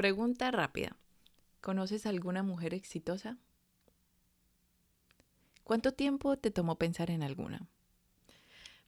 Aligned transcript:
Pregunta 0.00 0.50
rápida. 0.50 0.96
¿Conoces 1.60 2.06
alguna 2.06 2.42
mujer 2.42 2.72
exitosa? 2.72 3.36
¿Cuánto 5.62 5.92
tiempo 5.92 6.38
te 6.38 6.50
tomó 6.50 6.76
pensar 6.76 7.10
en 7.10 7.22
alguna? 7.22 7.68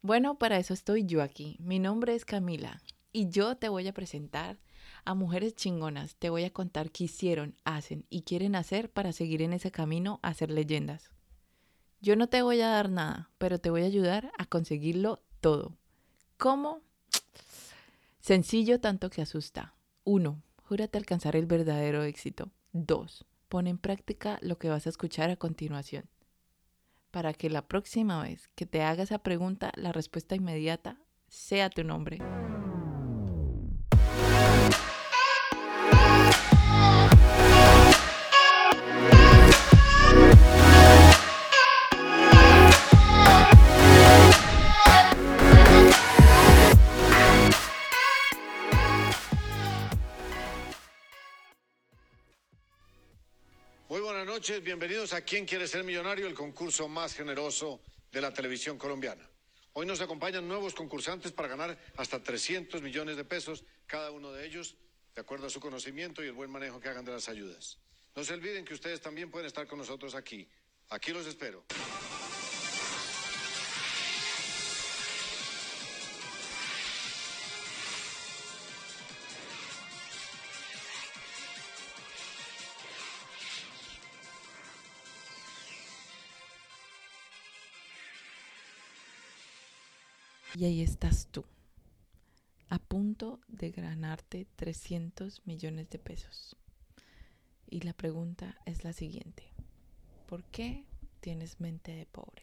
Bueno, 0.01 0.39
para 0.39 0.57
eso 0.57 0.73
estoy 0.73 1.05
yo 1.05 1.21
aquí. 1.21 1.59
Mi 1.61 1.79
nombre 1.79 2.15
es 2.15 2.25
Camila 2.25 2.81
y 3.13 3.29
yo 3.29 3.59
te 3.59 3.69
voy 3.69 3.89
a 3.89 3.93
presentar 3.93 4.57
a 5.05 5.13
mujeres 5.13 5.55
chingonas. 5.55 6.17
Te 6.17 6.31
voy 6.31 6.45
a 6.45 6.51
contar 6.51 6.91
qué 6.91 7.05
hicieron, 7.05 7.57
hacen 7.65 8.07
y 8.09 8.23
quieren 8.23 8.57
hacer 8.57 8.91
para 8.91 9.13
seguir 9.13 9.43
en 9.43 9.53
ese 9.53 9.71
camino 9.71 10.19
a 10.23 10.33
ser 10.33 10.51
leyendas. 10.51 11.11
Yo 12.01 12.17
no 12.17 12.31
te 12.31 12.41
voy 12.41 12.63
a 12.63 12.69
dar 12.69 12.89
nada, 12.89 13.29
pero 13.37 13.59
te 13.59 13.69
voy 13.69 13.83
a 13.83 13.85
ayudar 13.85 14.33
a 14.39 14.47
conseguirlo 14.47 15.21
todo. 15.43 15.77
¿Cómo? 16.39 16.81
Sencillo 18.19 18.81
tanto 18.81 19.11
que 19.11 19.21
asusta. 19.21 19.75
1. 20.05 20.43
Alcanzar 20.81 21.37
el 21.37 21.45
verdadero 21.45 22.03
éxito. 22.03 22.51
2. 22.73 23.27
Pon 23.51 23.67
en 23.67 23.77
práctica 23.77 24.39
lo 24.41 24.59
que 24.59 24.71
vas 24.71 24.87
a 24.87 24.89
escuchar 24.89 25.29
a 25.29 25.37
continuación. 25.37 26.09
Para 27.11 27.35
que 27.35 27.51
la 27.51 27.69
próxima 27.69 28.23
vez 28.23 28.49
que 28.55 28.65
te 28.65 28.81
haga 28.81 29.03
esa 29.03 29.19
pregunta, 29.19 29.73
la 29.77 29.93
respuesta 29.93 30.35
inmediata 30.35 30.97
sea 31.29 31.69
tu 31.69 31.85
nombre. 31.85 32.21
Noches, 54.43 54.65
bienvenidos 54.65 55.13
a 55.13 55.21
¿Quién 55.21 55.47
quiere 55.47 55.69
ser 55.69 55.85
millonario? 55.85 56.27
El 56.27 56.35
concurso 56.35 56.89
más 56.89 57.15
generoso 57.15 57.81
de 58.11 58.21
la 58.21 58.33
televisión 58.33 58.77
colombiana. 58.77 59.25
Hoy 59.73 59.87
nos 59.87 60.01
acompañan 60.01 60.49
nuevos 60.49 60.75
concursantes 60.75 61.31
para 61.31 61.47
ganar 61.47 61.79
hasta 61.97 62.21
300 62.21 62.83
millones 62.83 63.17
de 63.17 63.25
pesos, 63.25 63.63
cada 63.87 64.11
uno 64.11 64.33
de 64.33 64.45
ellos 64.45 64.75
de 65.15 65.21
acuerdo 65.21 65.47
a 65.47 65.51
su 65.51 65.61
conocimiento 65.61 66.25
y 66.25 66.27
el 66.27 66.33
buen 66.33 66.51
manejo 66.51 66.81
que 66.81 66.89
hagan 66.89 67.05
de 67.05 67.13
las 67.13 67.29
ayudas. 67.29 67.79
No 68.17 68.25
se 68.25 68.35
olviden 68.35 68.65
que 68.65 68.75
ustedes 68.75 69.01
también 69.01 69.31
pueden 69.31 69.47
estar 69.47 69.69
con 69.69 69.79
nosotros 69.79 70.17
aquí. 70.17 70.49
Aquí 70.89 71.13
los 71.13 71.25
espero. 71.25 71.65
Y 90.55 90.67
ahí 90.67 90.83
estás 90.83 91.29
tú, 91.29 91.47
a 92.69 92.79
punto 92.79 93.41
de 93.49 93.71
ganarte 93.71 94.47
300 94.57 95.47
millones 95.47 95.89
de 95.89 95.99
pesos. 95.99 96.57
Y 97.71 97.81
la 97.81 97.95
pregunta 97.95 98.61
es 98.67 98.85
la 98.85 98.93
siguiente. 98.93 99.51
¿Por 100.27 100.45
qué 100.45 100.85
tienes 101.21 101.59
mente 101.59 101.93
de 101.93 102.05
pobre? 102.05 102.43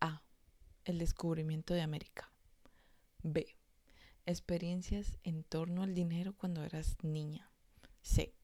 A. 0.00 0.20
El 0.84 0.98
descubrimiento 0.98 1.74
de 1.74 1.82
América. 1.82 2.32
B. 3.22 3.46
Experiencias 4.26 5.16
en 5.22 5.44
torno 5.44 5.84
al 5.84 5.94
dinero 5.94 6.32
cuando 6.36 6.64
eras 6.64 6.96
niña. 7.04 7.52
C. 8.02 8.34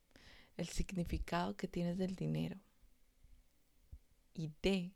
El 0.56 0.68
significado 0.68 1.56
que 1.56 1.66
tienes 1.66 1.98
del 1.98 2.14
dinero. 2.14 2.60
Y 4.34 4.52
D. 4.62 4.92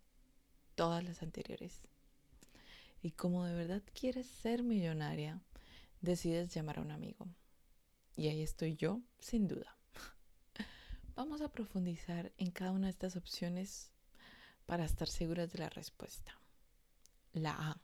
Todas 0.76 1.02
las 1.02 1.20
anteriores. 1.24 1.82
Y 3.02 3.12
como 3.12 3.46
de 3.46 3.54
verdad 3.54 3.82
quieres 3.94 4.26
ser 4.26 4.62
millonaria, 4.62 5.40
decides 6.02 6.52
llamar 6.52 6.78
a 6.78 6.82
un 6.82 6.90
amigo. 6.90 7.26
Y 8.14 8.28
ahí 8.28 8.42
estoy 8.42 8.76
yo, 8.76 9.00
sin 9.18 9.48
duda. 9.48 9.78
Vamos 11.14 11.40
a 11.40 11.50
profundizar 11.50 12.32
en 12.36 12.50
cada 12.50 12.72
una 12.72 12.88
de 12.88 12.90
estas 12.90 13.16
opciones 13.16 13.90
para 14.66 14.84
estar 14.84 15.08
seguras 15.08 15.50
de 15.52 15.60
la 15.60 15.70
respuesta. 15.70 16.38
La 17.32 17.52
A. 17.52 17.80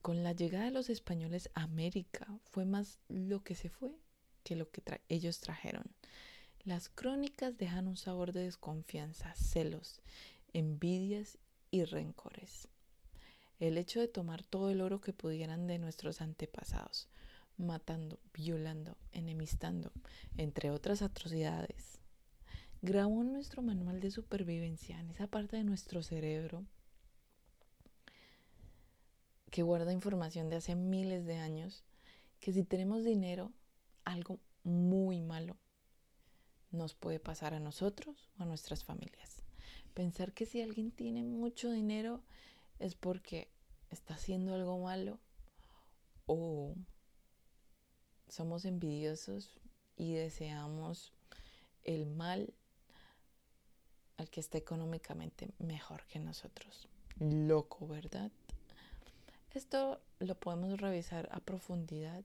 Con 0.00 0.22
la 0.22 0.32
llegada 0.32 0.66
de 0.66 0.70
los 0.70 0.88
españoles 0.88 1.50
a 1.54 1.62
América 1.64 2.26
fue 2.44 2.64
más 2.64 3.00
lo 3.08 3.42
que 3.42 3.56
se 3.56 3.68
fue 3.68 3.98
que 4.44 4.54
lo 4.54 4.70
que 4.70 4.80
ellos 5.08 5.40
trajeron. 5.40 5.84
Las 6.62 6.88
crónicas 6.88 7.56
dejan 7.56 7.88
un 7.88 7.96
sabor 7.96 8.32
de 8.32 8.44
desconfianza, 8.44 9.34
celos, 9.34 10.00
envidias 10.52 11.38
y 11.72 11.84
rencores 11.84 12.68
el 13.58 13.78
hecho 13.78 14.00
de 14.00 14.08
tomar 14.08 14.42
todo 14.42 14.70
el 14.70 14.80
oro 14.80 15.00
que 15.00 15.12
pudieran 15.12 15.66
de 15.66 15.78
nuestros 15.78 16.20
antepasados, 16.20 17.08
matando, 17.56 18.18
violando, 18.34 18.96
enemistando, 19.12 19.92
entre 20.36 20.70
otras 20.70 21.02
atrocidades, 21.02 21.98
grabó 22.82 23.22
en 23.22 23.32
nuestro 23.32 23.62
manual 23.62 24.00
de 24.00 24.10
supervivencia, 24.10 25.00
en 25.00 25.10
esa 25.10 25.26
parte 25.26 25.56
de 25.56 25.64
nuestro 25.64 26.02
cerebro 26.02 26.64
que 29.50 29.62
guarda 29.62 29.92
información 29.92 30.50
de 30.50 30.56
hace 30.56 30.74
miles 30.74 31.24
de 31.24 31.36
años, 31.36 31.84
que 32.40 32.52
si 32.52 32.62
tenemos 32.64 33.04
dinero, 33.04 33.52
algo 34.04 34.38
muy 34.64 35.22
malo 35.22 35.56
nos 36.72 36.94
puede 36.94 37.20
pasar 37.20 37.54
a 37.54 37.60
nosotros 37.60 38.28
o 38.38 38.42
a 38.42 38.46
nuestras 38.46 38.84
familias. 38.84 39.42
Pensar 39.94 40.32
que 40.32 40.46
si 40.46 40.60
alguien 40.60 40.90
tiene 40.90 41.22
mucho 41.22 41.70
dinero, 41.70 42.22
es 42.78 42.94
porque 42.94 43.48
está 43.90 44.14
haciendo 44.14 44.54
algo 44.54 44.78
malo 44.78 45.18
o 46.26 46.74
somos 48.28 48.64
envidiosos 48.64 49.58
y 49.96 50.14
deseamos 50.14 51.12
el 51.84 52.06
mal 52.06 52.52
al 54.16 54.30
que 54.30 54.40
está 54.40 54.58
económicamente 54.58 55.50
mejor 55.58 56.06
que 56.06 56.18
nosotros. 56.18 56.88
Loco, 57.18 57.86
¿verdad? 57.86 58.30
Esto 59.52 60.00
lo 60.18 60.34
podemos 60.34 60.80
revisar 60.80 61.28
a 61.32 61.40
profundidad 61.40 62.24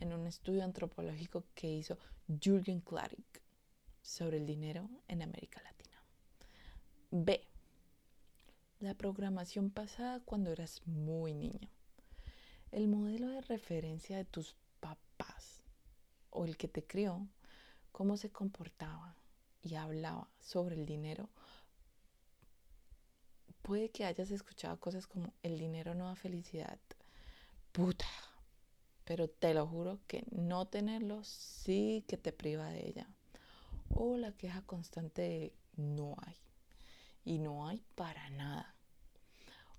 en 0.00 0.12
un 0.12 0.26
estudio 0.26 0.64
antropológico 0.64 1.44
que 1.54 1.72
hizo 1.72 1.98
Jürgen 2.26 2.80
Klarik 2.80 3.42
sobre 4.02 4.38
el 4.38 4.46
dinero 4.46 4.88
en 5.08 5.22
América 5.22 5.62
Latina. 5.62 6.02
B 7.10 7.42
la 8.80 8.94
programación 8.94 9.70
pasada 9.70 10.20
cuando 10.20 10.52
eras 10.52 10.82
muy 10.86 11.34
niño. 11.34 11.68
El 12.70 12.86
modelo 12.86 13.28
de 13.28 13.40
referencia 13.40 14.16
de 14.16 14.24
tus 14.24 14.54
papás 14.80 15.64
o 16.30 16.44
el 16.44 16.56
que 16.56 16.68
te 16.68 16.84
crió, 16.84 17.26
cómo 17.90 18.16
se 18.16 18.30
comportaba 18.30 19.16
y 19.62 19.74
hablaba 19.74 20.28
sobre 20.38 20.76
el 20.76 20.86
dinero, 20.86 21.28
puede 23.62 23.90
que 23.90 24.04
hayas 24.04 24.30
escuchado 24.30 24.78
cosas 24.78 25.06
como 25.06 25.32
el 25.42 25.58
dinero 25.58 25.94
no 25.94 26.06
da 26.06 26.14
felicidad. 26.14 26.78
Puta. 27.72 28.06
Pero 29.04 29.28
te 29.28 29.54
lo 29.54 29.66
juro 29.66 29.98
que 30.06 30.24
no 30.30 30.68
tenerlo 30.68 31.24
sí 31.24 32.04
que 32.06 32.16
te 32.18 32.32
priva 32.32 32.68
de 32.68 32.86
ella. 32.86 33.08
O 33.88 34.18
la 34.18 34.32
queja 34.32 34.62
constante 34.62 35.22
de 35.22 35.52
no 35.76 36.14
hay 36.20 36.36
y 37.28 37.38
no 37.38 37.68
hay 37.68 37.84
para 37.94 38.30
nada. 38.30 38.74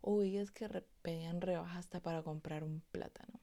O 0.02 0.22
es 0.22 0.52
que 0.52 0.70
pedían 1.02 1.42
rebaja 1.42 1.80
hasta 1.80 2.00
para 2.00 2.22
comprar 2.22 2.64
un 2.64 2.82
plátano. 2.92 3.40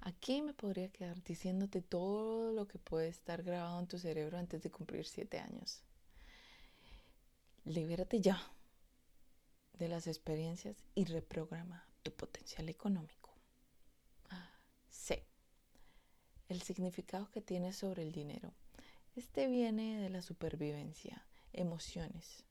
Aquí 0.00 0.40
me 0.40 0.54
podría 0.54 0.88
quedar 0.88 1.20
diciéndote 1.24 1.82
todo 1.82 2.52
lo 2.52 2.68
que 2.68 2.78
puede 2.78 3.08
estar 3.08 3.42
grabado 3.42 3.80
en 3.80 3.88
tu 3.88 3.98
cerebro 3.98 4.38
antes 4.38 4.62
de 4.62 4.70
cumplir 4.70 5.04
siete 5.04 5.40
años. 5.40 5.82
Libérate 7.64 8.20
ya 8.20 8.40
de 9.72 9.88
las 9.88 10.06
experiencias 10.06 10.76
y 10.94 11.06
reprograma 11.06 11.84
tu 12.04 12.12
potencial 12.12 12.68
económico. 12.68 13.34
C. 14.90 15.26
El 16.48 16.62
significado 16.62 17.28
que 17.32 17.40
tienes 17.40 17.76
sobre 17.76 18.02
el 18.02 18.12
dinero. 18.12 18.52
Este 19.16 19.48
viene 19.48 20.00
de 20.00 20.08
la 20.08 20.22
supervivencia 20.22 21.26
emociones, 21.54 22.44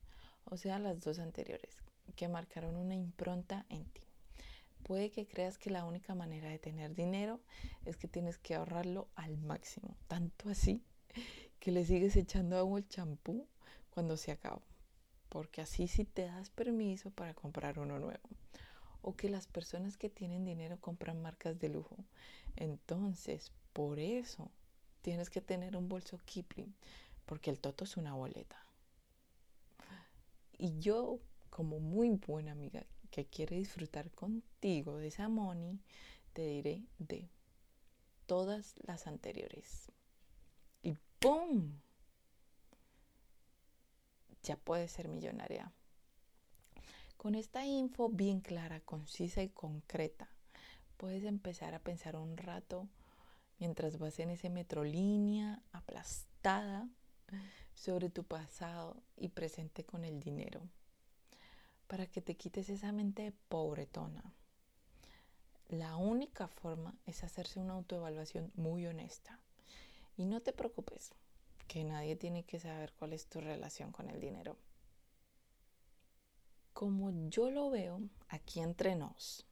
o 0.46 0.58
sea, 0.58 0.80
las 0.80 1.02
dos 1.02 1.20
anteriores, 1.20 1.84
que 2.16 2.28
marcaron 2.28 2.76
una 2.76 2.96
impronta 2.96 3.66
en 3.70 3.86
ti. 3.86 4.02
Puede 4.84 5.12
que 5.12 5.26
creas 5.26 5.58
que 5.58 5.70
la 5.70 5.86
única 5.86 6.14
manera 6.16 6.50
de 6.50 6.60
tener 6.60 6.94
dinero 6.94 7.40
es 7.86 7.96
que 7.96 8.08
tienes 8.10 8.38
que 8.38 8.56
ahorrarlo 8.56 9.08
al 9.16 9.38
máximo, 9.38 9.96
tanto 10.08 10.50
así 10.50 10.84
que 11.60 11.72
le 11.72 11.86
sigues 11.86 12.18
echando 12.18 12.58
agua 12.58 12.80
al 12.80 12.88
champú 12.90 13.48
cuando 13.90 14.18
se 14.18 14.32
acaba, 14.32 14.62
porque 15.30 15.62
así 15.62 15.88
sí 15.88 16.04
te 16.04 16.26
das 16.26 16.50
permiso 16.50 17.12
para 17.12 17.34
comprar 17.34 17.80
uno 17.80 18.00
nuevo. 18.00 18.30
O 19.02 19.16
que 19.16 19.30
las 19.30 19.48
personas 19.48 19.98
que 19.98 20.10
tienen 20.10 20.44
dinero 20.44 20.78
compran 20.80 21.22
marcas 21.22 21.60
de 21.60 21.70
lujo. 21.70 21.98
Entonces, 22.56 23.52
Por 23.74 23.98
eso 24.00 24.52
tienes 25.02 25.30
que 25.30 25.42
tener 25.42 25.76
un 25.76 25.90
bolso 25.90 26.20
Kipling, 26.26 26.76
porque 27.26 27.50
el 27.50 27.60
toto 27.60 27.86
es 27.86 27.98
una 27.98 28.14
boleta. 28.14 28.63
Y 30.58 30.80
yo, 30.80 31.20
como 31.50 31.80
muy 31.80 32.10
buena 32.12 32.52
amiga 32.52 32.86
que 33.12 33.26
quiere 33.26 33.58
disfrutar 33.58 34.12
contigo 34.12 34.98
de 34.98 35.08
esa 35.08 35.30
money, 35.30 35.80
te 36.34 36.46
diré 36.48 36.84
de 36.98 37.30
todas 38.26 38.76
las 38.86 39.08
anteriores. 39.08 39.92
Y 40.82 40.96
¡pum! 41.20 41.80
Ya 44.44 44.58
puedes 44.58 44.92
ser 44.92 45.08
millonaria. 45.08 45.72
Con 47.18 47.36
esta 47.36 47.66
info 47.66 48.10
bien 48.10 48.42
clara, 48.42 48.82
concisa 48.82 49.44
y 49.44 49.50
concreta, 49.50 50.30
puedes 50.98 51.24
empezar 51.24 51.74
a 51.74 51.80
pensar 51.80 52.16
un 52.16 52.36
rato 52.36 52.90
mientras 53.60 53.98
vas 53.98 54.20
en 54.20 54.30
ese 54.32 54.50
metrolínea 54.50 55.62
aplastada 55.72 56.90
sobre 57.74 58.10
tu 58.10 58.24
pasado 58.24 58.96
y 59.18 59.30
presente 59.30 59.84
con 59.84 60.06
el 60.06 60.20
dinero, 60.20 60.62
para 61.88 62.08
que 62.08 62.22
te 62.22 62.36
quites 62.36 62.70
esa 62.70 62.92
mente 62.92 63.34
pobretona. 63.50 64.34
La 65.70 65.96
única 65.96 66.48
forma 66.48 66.96
es 67.06 67.24
hacerse 67.24 67.60
una 67.60 67.74
autoevaluación 67.74 68.52
muy 68.56 68.86
honesta. 68.86 69.40
Y 70.16 70.26
no 70.26 70.42
te 70.42 70.54
preocupes, 70.54 71.16
que 71.68 71.84
nadie 71.84 72.16
tiene 72.16 72.44
que 72.44 72.60
saber 72.60 72.94
cuál 72.94 73.14
es 73.14 73.28
tu 73.28 73.42
relación 73.42 73.92
con 73.92 74.10
el 74.10 74.20
dinero. 74.20 74.58
Como 76.74 77.12
yo 77.30 77.50
lo 77.50 77.70
veo 77.70 78.02
aquí 78.30 78.60
entre 78.60 78.96
nos, 78.96 79.48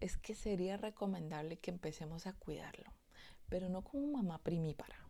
es 0.00 0.16
que 0.16 0.34
sería 0.34 0.76
recomendable 0.76 1.58
que 1.58 1.70
empecemos 1.70 2.26
a 2.26 2.32
cuidarlo, 2.32 2.92
pero 3.48 3.68
no 3.68 3.82
como 3.82 4.06
mamá 4.08 4.42
primípara. 4.42 5.05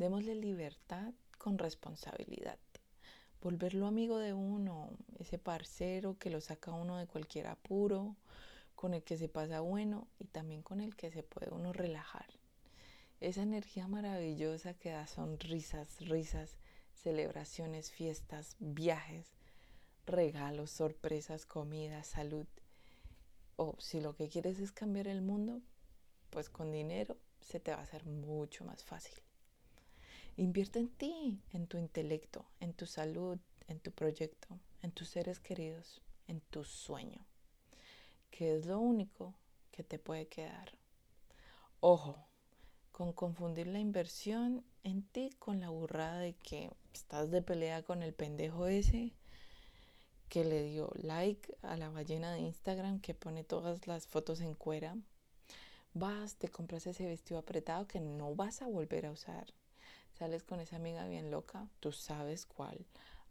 Démosle 0.00 0.34
libertad 0.34 1.12
con 1.36 1.58
responsabilidad. 1.58 2.58
Volverlo 3.42 3.86
amigo 3.86 4.16
de 4.16 4.32
uno, 4.32 4.96
ese 5.18 5.38
parcero 5.38 6.16
que 6.18 6.30
lo 6.30 6.40
saca 6.40 6.72
uno 6.72 6.96
de 6.96 7.06
cualquier 7.06 7.48
apuro, 7.48 8.16
con 8.74 8.94
el 8.94 9.02
que 9.02 9.18
se 9.18 9.28
pasa 9.28 9.60
bueno 9.60 10.08
y 10.18 10.28
también 10.28 10.62
con 10.62 10.80
el 10.80 10.96
que 10.96 11.10
se 11.10 11.22
puede 11.22 11.52
uno 11.52 11.74
relajar. 11.74 12.24
Esa 13.20 13.42
energía 13.42 13.88
maravillosa 13.88 14.72
que 14.72 14.88
da 14.88 15.06
sonrisas, 15.06 16.00
risas, 16.00 16.56
celebraciones, 16.94 17.90
fiestas, 17.90 18.56
viajes, 18.58 19.26
regalos, 20.06 20.70
sorpresas, 20.70 21.44
comida, 21.44 22.04
salud. 22.04 22.46
O 23.56 23.76
si 23.78 24.00
lo 24.00 24.16
que 24.16 24.30
quieres 24.30 24.60
es 24.60 24.72
cambiar 24.72 25.08
el 25.08 25.20
mundo, 25.20 25.60
pues 26.30 26.48
con 26.48 26.72
dinero 26.72 27.18
se 27.42 27.60
te 27.60 27.72
va 27.72 27.80
a 27.80 27.82
hacer 27.82 28.06
mucho 28.06 28.64
más 28.64 28.82
fácil. 28.82 29.20
Invierte 30.40 30.78
en 30.78 30.88
ti, 30.88 31.38
en 31.52 31.66
tu 31.66 31.76
intelecto, 31.76 32.46
en 32.60 32.72
tu 32.72 32.86
salud, 32.86 33.38
en 33.68 33.78
tu 33.78 33.90
proyecto, 33.90 34.48
en 34.80 34.90
tus 34.90 35.10
seres 35.10 35.38
queridos, 35.38 36.00
en 36.28 36.40
tu 36.40 36.64
sueño, 36.64 37.26
que 38.30 38.56
es 38.56 38.64
lo 38.64 38.78
único 38.78 39.34
que 39.70 39.84
te 39.84 39.98
puede 39.98 40.28
quedar. 40.28 40.78
Ojo, 41.80 42.24
con 42.90 43.12
confundir 43.12 43.66
la 43.66 43.80
inversión 43.80 44.64
en 44.82 45.02
ti 45.02 45.28
con 45.38 45.60
la 45.60 45.68
burrada 45.68 46.20
de 46.20 46.32
que 46.32 46.70
estás 46.94 47.30
de 47.30 47.42
pelea 47.42 47.82
con 47.82 48.02
el 48.02 48.14
pendejo 48.14 48.66
ese 48.66 49.12
que 50.30 50.46
le 50.46 50.62
dio 50.62 50.90
like 50.94 51.54
a 51.60 51.76
la 51.76 51.90
ballena 51.90 52.32
de 52.32 52.40
Instagram 52.40 53.00
que 53.00 53.12
pone 53.12 53.44
todas 53.44 53.86
las 53.86 54.06
fotos 54.06 54.40
en 54.40 54.54
cuera. 54.54 54.96
Vas, 55.92 56.36
te 56.36 56.48
compras 56.48 56.86
ese 56.86 57.04
vestido 57.04 57.38
apretado 57.38 57.86
que 57.86 58.00
no 58.00 58.34
vas 58.34 58.62
a 58.62 58.68
volver 58.68 59.04
a 59.04 59.10
usar 59.10 59.52
Sales 60.20 60.44
con 60.44 60.60
esa 60.60 60.76
amiga 60.76 61.06
bien 61.06 61.30
loca, 61.30 61.66
tú 61.80 61.92
sabes 61.92 62.44
cuál, 62.44 62.84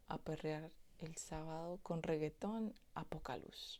a 0.07 0.17
perrear 0.17 0.71
el 0.97 1.15
sábado 1.17 1.77
con 1.83 2.01
reggaetón 2.01 2.73
a 2.95 3.03
poca 3.03 3.37
luz. 3.37 3.79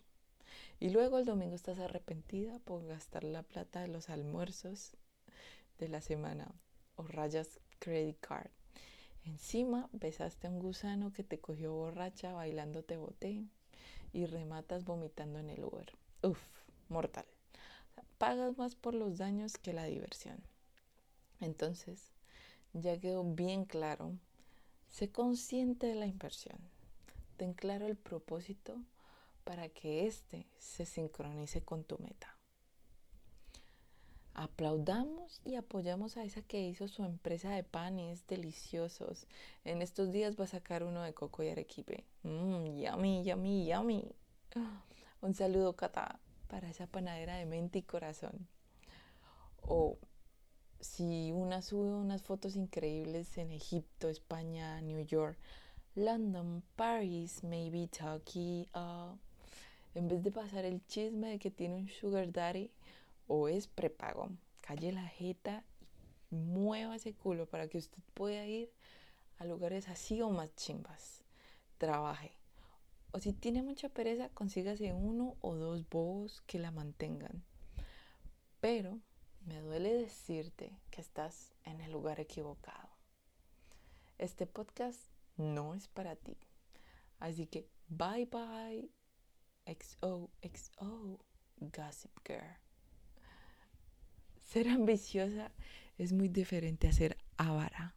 Y 0.80 0.92
luego 0.92 1.18
el 1.18 1.26
domingo 1.26 1.56
estás 1.56 1.80
arrepentida 1.80 2.60
por 2.60 2.86
gastar 2.86 3.24
la 3.24 3.42
plata 3.42 3.82
de 3.82 3.88
los 3.88 4.12
almuerzos 4.12 4.96
de 5.80 5.88
la 5.88 6.02
semana 6.02 6.54
o 6.98 7.08
rayas 7.08 7.60
credit 7.80 8.20
card. 8.20 8.52
Encima 9.26 9.90
besaste 9.92 10.46
a 10.46 10.52
un 10.52 10.60
gusano 10.60 11.12
que 11.12 11.24
te 11.24 11.40
cogió 11.40 11.74
borracha 11.74 12.34
bailando 12.34 12.84
te 12.84 12.98
boté 12.98 13.44
y 14.14 14.28
rematas 14.28 14.86
vomitando 14.86 15.40
en 15.40 15.50
el 15.50 15.64
Uber. 15.64 15.92
Uf, 16.22 16.40
mortal. 16.90 17.26
pagas 18.20 18.56
más 18.60 18.76
por 18.76 18.94
los 18.94 19.18
daños 19.18 19.58
que 19.58 19.74
la 19.74 19.86
diversión. 19.86 20.44
Entonces, 21.40 22.12
ya 22.74 23.00
quedó 23.00 23.24
bien 23.24 23.66
claro, 23.66 24.18
sé 24.90 25.12
consciente 25.12 25.88
de 25.88 25.96
la 25.96 26.08
inversión. 26.08 26.58
Ten 27.38 27.54
claro 27.54 27.86
el 27.86 27.96
propósito 27.96 28.82
para 29.44 29.70
que 29.70 30.06
éste 30.06 30.46
se 30.58 30.86
sincronice 30.86 31.62
con 31.62 31.84
tu 31.84 31.98
meta. 32.00 32.36
Aplaudamos 34.34 35.42
y 35.44 35.56
apoyamos 35.56 36.16
a 36.16 36.24
esa 36.24 36.42
que 36.42 36.62
hizo 36.62 36.88
su 36.88 37.04
empresa 37.04 37.50
de 37.50 37.64
panes 37.64 38.26
deliciosos. 38.28 39.28
En 39.66 39.82
estos 39.82 40.12
días 40.12 40.40
va 40.40 40.46
a 40.46 40.48
sacar 40.48 40.84
uno 40.84 41.02
de 41.02 41.14
coco 41.14 41.44
y 41.44 41.50
arequipe. 41.50 42.06
Mmm, 42.24 42.78
yummy, 42.78 43.24
yummy, 43.24 43.68
yummy. 43.68 44.16
Un 45.22 45.34
saludo, 45.34 45.76
Cata, 45.76 46.20
para 46.48 46.70
esa 46.70 46.88
panadera 46.88 47.36
de 47.36 47.46
mente 47.46 47.80
y 47.80 47.84
corazón. 47.84 48.48
O 49.62 49.98
si 50.80 51.32
una 51.32 51.62
sube 51.62 51.94
unas 51.94 52.22
fotos 52.22 52.56
increíbles 52.56 53.38
en 53.38 53.52
Egipto, 53.52 54.10
España, 54.10 54.80
New 54.82 55.06
York, 55.06 55.38
London, 55.96 56.64
Paris, 56.76 57.44
maybe 57.44 57.88
Turkey, 57.88 58.70
uh, 58.74 59.18
en 59.96 60.08
vez 60.08 60.24
de 60.24 60.32
pasar 60.32 60.66
el 60.66 60.86
chisme 60.86 61.30
de 61.30 61.40
que 61.40 61.52
tiene 61.52 61.76
un 61.76 61.90
sugar 61.90 62.32
daddy 62.32 62.72
o 63.28 63.50
es 63.50 63.68
prepago, 63.68 64.30
calle 64.62 64.92
la 64.92 65.08
jeta 65.08 65.64
y 66.32 66.36
mueva 66.36 66.96
ese 66.96 67.14
culo 67.14 67.48
para 67.48 67.68
que 67.68 67.78
usted 67.78 68.02
pueda 68.14 68.46
ir 68.46 68.72
a 69.40 69.46
lugares 69.46 69.90
así 69.90 70.22
o 70.22 70.30
más 70.30 70.54
chimbas. 70.56 71.24
Trabaje. 71.78 72.32
O 73.12 73.20
si 73.20 73.34
tiene 73.34 73.64
mucha 73.64 73.90
pereza, 73.90 74.30
consígase 74.30 74.94
uno 74.94 75.36
o 75.42 75.56
dos 75.56 75.88
bobos 75.90 76.42
que 76.46 76.60
la 76.60 76.72
mantengan. 76.72 77.44
Pero 78.60 79.00
me 79.46 79.60
duele 79.62 79.94
decirte 79.94 80.80
que 80.92 81.02
estás 81.02 81.54
en 81.64 81.82
el 81.82 81.92
lugar 81.92 82.20
equivocado. 82.20 82.90
Este 84.18 84.46
podcast 84.46 85.00
no 85.38 85.74
es 85.76 85.88
para 85.88 86.16
ti. 86.16 86.38
Así 87.20 87.48
que 87.48 87.68
bye 87.88 88.26
bye. 88.26 88.90
XOXO 89.66 91.20
Gossip 91.58 92.12
Girl. 92.26 92.58
Ser 94.42 94.68
ambiciosa 94.70 95.52
es 95.98 96.12
muy 96.12 96.28
diferente 96.28 96.88
a 96.88 96.94
ser 96.94 97.18
avara. 97.38 97.96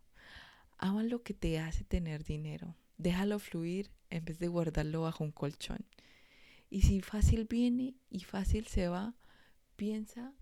Ama 0.77 1.03
lo 1.05 1.23
que 1.23 1.33
te 1.33 1.59
hace 1.59 1.85
tener 1.85 2.25
dinero. 2.25 2.77
Déjalo 2.99 3.39
fluir 3.39 3.91
en 4.11 4.25
vez 4.25 4.39
de 4.39 4.49
guardarlo 4.49 5.03
bajo 5.03 5.25
un 5.25 5.33
colchón. 5.33 5.87
Y 6.69 6.83
si 6.83 7.01
fácil 7.01 7.47
viene 7.47 7.95
y 8.11 8.21
fácil 8.21 8.67
se 8.67 8.89
va, 8.89 9.15
piensa 9.77 10.35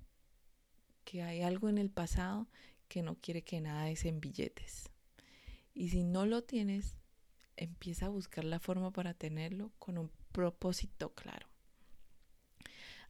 que 1.11 1.25
hay 1.25 1.43
algo 1.43 1.69
en 1.69 1.79
el 1.79 1.91
pasado 1.91 2.47
que 2.87 3.03
no 3.03 3.17
quiere 3.17 3.43
que 3.43 3.61
nada 3.61 3.91
es 3.91 4.05
en 4.05 4.21
billetes. 4.21 4.91
Y 5.75 5.89
si 5.89 6.05
no 6.05 6.25
lo 6.25 6.45
tienes, 6.45 6.99
empieza 7.57 8.07
a 8.07 8.11
buscar 8.11 8.45
la 8.45 8.61
forma 8.61 8.93
para 8.93 9.13
tenerlo 9.13 9.73
con 9.81 9.99
un 9.99 10.09
propósito 10.31 11.13
claro. 11.13 11.49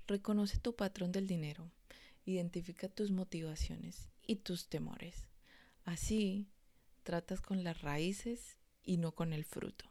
Reconoce 0.06 0.58
tu 0.58 0.74
patrón 0.74 1.12
del 1.12 1.26
dinero, 1.26 1.70
identifica 2.24 2.88
tus 2.88 3.10
motivaciones 3.10 4.08
y 4.26 4.36
tus 4.36 4.70
temores. 4.70 5.28
Así 5.84 6.48
tratas 7.02 7.42
con 7.42 7.64
las 7.64 7.82
raíces 7.82 8.56
y 8.82 8.96
no 8.96 9.12
con 9.12 9.34
el 9.34 9.44
fruto. 9.44 9.84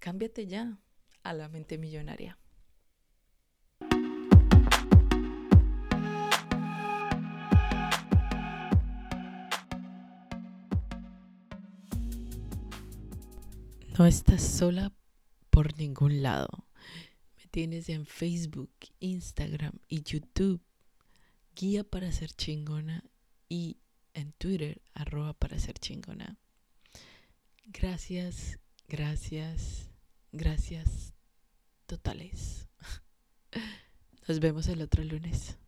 Cámbiate 0.00 0.48
ya 0.48 0.76
a 1.22 1.34
la 1.34 1.48
mente 1.48 1.78
millonaria. 1.78 2.36
No 13.98 14.06
estás 14.06 14.42
sola 14.42 14.90
por 15.50 15.76
ningún 15.76 16.22
lado. 16.22 16.66
Me 17.36 17.44
tienes 17.50 17.90
en 17.90 18.06
Facebook, 18.06 18.72
Instagram 19.00 19.74
y 19.86 20.02
YouTube. 20.02 20.62
Guía 21.54 21.84
para 21.84 22.10
ser 22.10 22.32
chingona 22.32 23.04
y 23.50 23.76
en 24.14 24.32
Twitter, 24.32 24.80
arroba 24.94 25.34
para 25.34 25.58
ser 25.58 25.78
chingona. 25.78 26.38
Gracias, 27.66 28.58
gracias, 28.88 29.90
gracias 30.32 31.12
totales. 31.84 32.68
Nos 34.26 34.40
vemos 34.40 34.68
el 34.68 34.80
otro 34.80 35.04
lunes. 35.04 35.58